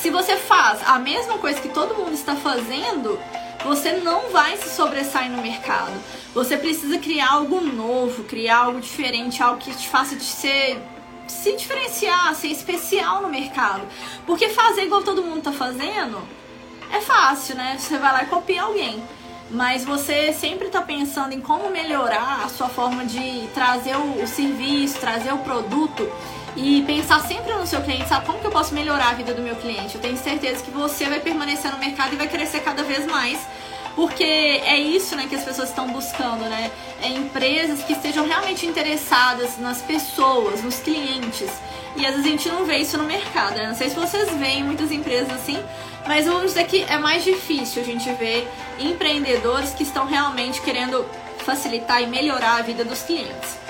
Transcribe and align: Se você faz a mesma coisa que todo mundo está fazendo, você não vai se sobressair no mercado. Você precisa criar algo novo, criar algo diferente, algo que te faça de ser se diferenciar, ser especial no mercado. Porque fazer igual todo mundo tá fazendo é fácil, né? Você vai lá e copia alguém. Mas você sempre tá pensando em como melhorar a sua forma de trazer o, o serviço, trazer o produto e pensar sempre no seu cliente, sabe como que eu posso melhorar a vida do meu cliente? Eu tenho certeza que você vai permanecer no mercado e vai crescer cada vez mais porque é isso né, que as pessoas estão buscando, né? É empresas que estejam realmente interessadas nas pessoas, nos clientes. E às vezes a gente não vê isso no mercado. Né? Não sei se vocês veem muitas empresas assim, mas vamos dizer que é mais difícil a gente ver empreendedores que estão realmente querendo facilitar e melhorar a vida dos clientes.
Se 0.00 0.10
você 0.10 0.36
faz 0.36 0.80
a 0.86 0.98
mesma 0.98 1.38
coisa 1.38 1.60
que 1.60 1.68
todo 1.68 1.96
mundo 1.96 2.12
está 2.12 2.36
fazendo, 2.36 3.18
você 3.64 3.92
não 3.94 4.30
vai 4.30 4.56
se 4.56 4.70
sobressair 4.70 5.28
no 5.28 5.42
mercado. 5.42 5.92
Você 6.32 6.56
precisa 6.56 6.98
criar 6.98 7.32
algo 7.32 7.60
novo, 7.60 8.22
criar 8.22 8.58
algo 8.58 8.80
diferente, 8.80 9.42
algo 9.42 9.58
que 9.58 9.74
te 9.74 9.88
faça 9.88 10.14
de 10.14 10.22
ser 10.24 10.80
se 11.26 11.56
diferenciar, 11.56 12.34
ser 12.36 12.48
especial 12.48 13.22
no 13.22 13.28
mercado. 13.28 13.82
Porque 14.24 14.48
fazer 14.48 14.84
igual 14.84 15.02
todo 15.02 15.22
mundo 15.22 15.42
tá 15.42 15.52
fazendo 15.52 16.22
é 16.92 17.00
fácil, 17.00 17.56
né? 17.56 17.76
Você 17.78 17.98
vai 17.98 18.12
lá 18.12 18.22
e 18.22 18.26
copia 18.26 18.62
alguém. 18.62 19.02
Mas 19.50 19.84
você 19.84 20.32
sempre 20.32 20.68
tá 20.68 20.82
pensando 20.82 21.32
em 21.32 21.40
como 21.40 21.70
melhorar 21.70 22.44
a 22.44 22.48
sua 22.48 22.68
forma 22.68 23.04
de 23.04 23.48
trazer 23.54 23.96
o, 23.96 24.22
o 24.22 24.26
serviço, 24.26 24.98
trazer 24.98 25.32
o 25.32 25.38
produto 25.38 26.06
e 26.54 26.82
pensar 26.82 27.20
sempre 27.20 27.52
no 27.54 27.66
seu 27.66 27.80
cliente, 27.80 28.08
sabe 28.08 28.26
como 28.26 28.40
que 28.40 28.46
eu 28.46 28.50
posso 28.50 28.74
melhorar 28.74 29.10
a 29.10 29.14
vida 29.14 29.32
do 29.32 29.40
meu 29.40 29.56
cliente? 29.56 29.94
Eu 29.94 30.00
tenho 30.00 30.16
certeza 30.16 30.62
que 30.62 30.70
você 30.70 31.06
vai 31.06 31.20
permanecer 31.20 31.70
no 31.70 31.78
mercado 31.78 32.12
e 32.12 32.16
vai 32.16 32.28
crescer 32.28 32.60
cada 32.60 32.82
vez 32.82 33.06
mais 33.06 33.38
porque 33.98 34.22
é 34.22 34.78
isso 34.78 35.16
né, 35.16 35.26
que 35.28 35.34
as 35.34 35.42
pessoas 35.42 35.70
estão 35.70 35.88
buscando, 35.88 36.44
né? 36.44 36.70
É 37.02 37.08
empresas 37.08 37.82
que 37.82 37.94
estejam 37.94 38.24
realmente 38.24 38.64
interessadas 38.64 39.58
nas 39.58 39.82
pessoas, 39.82 40.62
nos 40.62 40.78
clientes. 40.78 41.50
E 41.96 42.06
às 42.06 42.12
vezes 42.12 42.26
a 42.26 42.28
gente 42.28 42.48
não 42.48 42.64
vê 42.64 42.76
isso 42.76 42.96
no 42.96 43.02
mercado. 43.02 43.56
Né? 43.56 43.66
Não 43.66 43.74
sei 43.74 43.90
se 43.90 43.96
vocês 43.96 44.30
veem 44.36 44.62
muitas 44.62 44.92
empresas 44.92 45.32
assim, 45.32 45.58
mas 46.08 46.24
vamos 46.24 46.54
dizer 46.54 46.64
que 46.64 46.82
é 46.84 46.98
mais 46.98 47.22
difícil 47.22 47.82
a 47.82 47.84
gente 47.84 48.10
ver 48.14 48.48
empreendedores 48.78 49.74
que 49.74 49.82
estão 49.82 50.06
realmente 50.06 50.58
querendo 50.62 51.04
facilitar 51.44 52.02
e 52.02 52.06
melhorar 52.06 52.56
a 52.56 52.62
vida 52.62 52.82
dos 52.82 53.02
clientes. 53.02 53.67